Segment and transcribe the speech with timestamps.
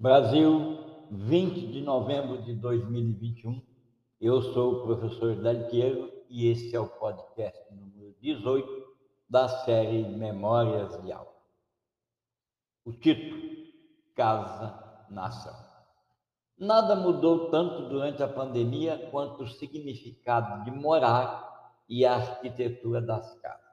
[0.00, 0.78] Brasil,
[1.10, 3.60] 20 de novembro de 2021.
[4.20, 8.94] Eu sou o professor Dalqueiro e esse é o podcast número 18
[9.28, 11.34] da série Memórias de Aula.
[12.84, 13.42] O título:
[14.14, 15.56] Casa Nação.
[16.56, 23.34] Nada mudou tanto durante a pandemia quanto o significado de morar e a arquitetura das
[23.40, 23.66] casas.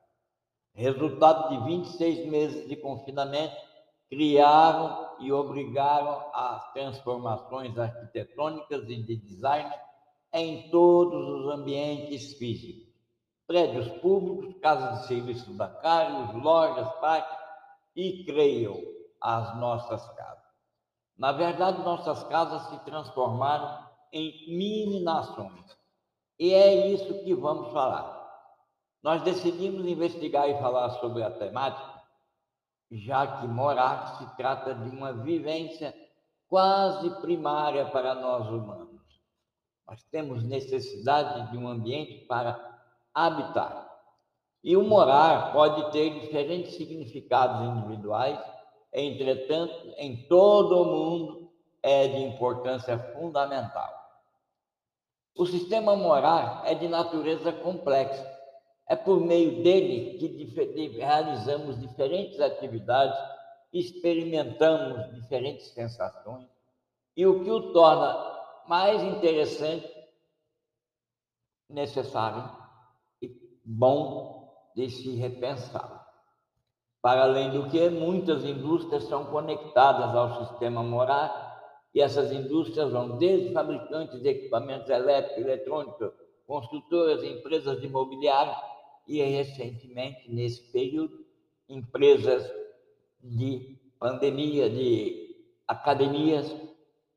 [0.73, 3.74] Resultado de 26 meses de confinamento,
[4.15, 9.69] criaram e obrigaram as transformações arquitetônicas e de design
[10.31, 12.95] em todos os ambientes físicos.
[13.45, 17.37] Prédios públicos, casas de serviços bancários, lojas, parques
[17.93, 18.81] e, creio,
[19.19, 20.45] as nossas casas.
[21.17, 25.77] Na verdade, nossas casas se transformaram em mini-nações.
[26.39, 28.15] E é isso que vamos falar.
[29.03, 31.95] Nós decidimos investigar e falar sobre a temática
[32.97, 35.93] já que morar se trata de uma vivência
[36.47, 39.01] quase primária para nós humanos.
[39.87, 42.79] Nós temos necessidade de um ambiente para
[43.13, 43.85] habitar.
[44.63, 48.39] E o morar pode ter diferentes significados individuais,
[48.91, 51.51] entretanto, em todo o mundo
[51.83, 53.93] é de importância fundamental.
[55.37, 58.34] O sistema morar é de natureza complexa
[58.87, 63.17] é por meio dele que realizamos diferentes atividades,
[63.73, 66.47] experimentamos diferentes sensações,
[67.17, 68.35] e o que o torna
[68.67, 69.91] mais interessante,
[71.69, 72.49] necessário
[73.21, 76.05] e bom de se repensar.
[77.01, 81.43] Para além do que, muitas indústrias são conectadas ao sistema morar,
[81.93, 86.11] e essas indústrias vão desde fabricantes de equipamentos elétricos, eletrônicos,
[86.45, 88.55] construtoras, empresas de imobiliário,
[89.07, 91.25] e recentemente, nesse período,
[91.69, 92.49] empresas
[93.21, 95.35] de pandemia, de
[95.67, 96.55] academias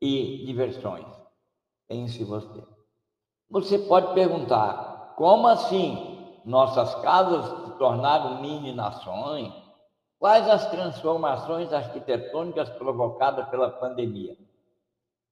[0.01, 1.07] e diversões.
[1.87, 2.63] Pense você.
[3.51, 9.53] Você pode perguntar, como assim nossas casas se tornaram mini-nações?
[10.19, 14.37] Quais as transformações arquitetônicas provocadas pela pandemia?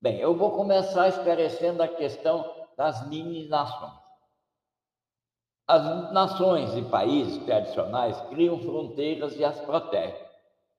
[0.00, 4.05] Bem, eu vou começar esclarecendo a questão das mini-nações.
[5.68, 10.24] As nações e países tradicionais criam fronteiras e as protegem.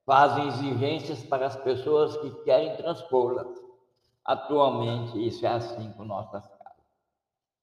[0.05, 3.49] Fazem exigências para as pessoas que querem transpô-las.
[4.23, 6.85] Atualmente, isso é assim com nossas casas.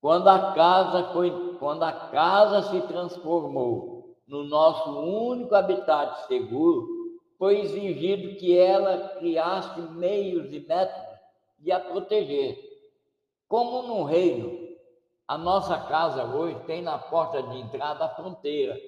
[0.03, 6.87] Quando a casa, foi, quando a casa se transformou no nosso único habitat seguro,
[7.39, 11.19] foi exigido que ela criasse meios e métodos
[11.59, 12.59] de a proteger.
[13.49, 14.74] Como num reino
[15.27, 18.79] a nossa casa hoje tem na porta de entrada a fronteira,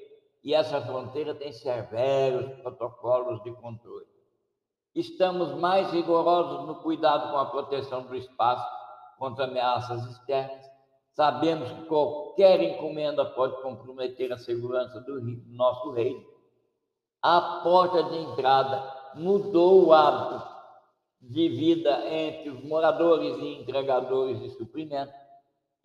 [0.44, 4.06] e essa fronteira tem severos protocolos de controle.
[4.94, 8.66] Estamos mais rigorosos no cuidado com a proteção do espaço
[9.18, 10.64] contra ameaças externas.
[11.10, 16.24] Sabemos que qualquer encomenda pode comprometer a segurança do nosso reino.
[17.22, 20.46] A porta de entrada mudou o hábito
[21.20, 25.25] de vida entre os moradores e entregadores de suprimentos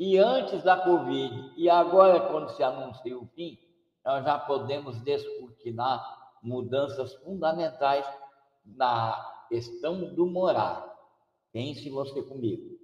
[0.04, 3.56] e antes da Covid, e agora, quando se anuncia o fim,
[4.04, 6.04] nós já podemos descortinar
[6.42, 8.04] mudanças fundamentais
[8.66, 10.92] na questão do morar.
[11.54, 12.80] Pense você comigo.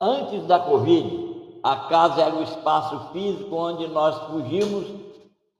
[0.00, 4.88] Antes da Covid, a casa era o espaço físico onde nós fugimos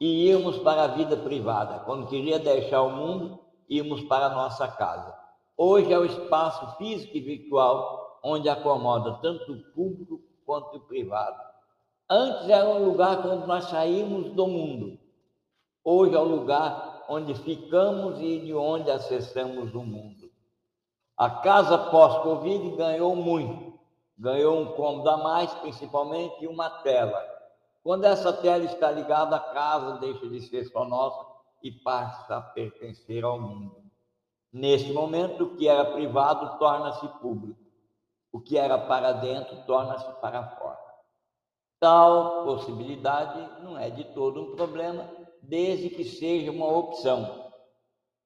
[0.00, 1.84] e íamos para a vida privada.
[1.84, 5.16] Quando queria deixar o mundo, íamos para a nossa casa.
[5.56, 11.40] Hoje é o espaço físico e virtual onde acomoda tanto o público quanto o privado.
[12.08, 14.98] Antes era um lugar onde nós saímos do mundo.
[15.84, 20.30] Hoje é o lugar onde ficamos e de onde acessamos o mundo.
[21.16, 23.72] A casa pós-Covid ganhou muito.
[24.16, 27.20] Ganhou um cômodo a mais, principalmente, e uma tela.
[27.82, 31.26] Quando essa tela está ligada, a casa deixa de ser só nossa
[31.62, 33.82] e passa a pertencer ao mundo.
[34.52, 37.71] Neste momento, o que era privado torna-se público
[38.32, 40.80] o que era para dentro torna-se para fora.
[41.78, 45.08] Tal possibilidade não é de todo um problema,
[45.42, 47.52] desde que seja uma opção.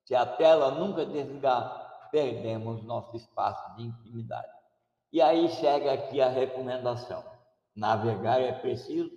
[0.04, 4.48] Se a tela nunca desligar, perdemos nosso espaço de intimidade.
[5.12, 7.24] E aí chega aqui a recomendação:
[7.74, 9.10] navegar é preciso,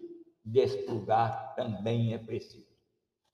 [0.43, 2.69] desplugar também é preciso.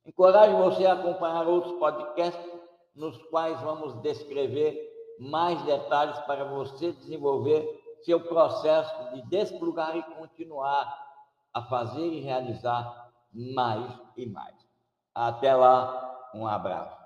[0.06, 2.52] Encorajo você a acompanhar outros podcasts
[2.94, 11.06] nos quais vamos descrever mais detalhes para você desenvolver seu processo de desplugar e continuar
[11.54, 14.56] a fazer e realizar mais e mais.
[15.14, 17.05] Até lá, um abraço.